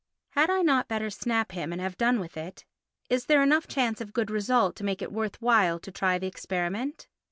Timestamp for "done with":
1.95-2.35